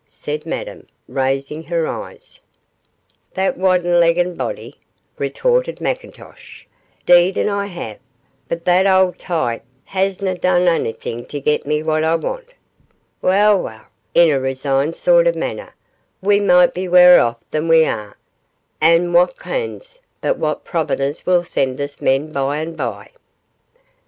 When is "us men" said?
21.79-22.31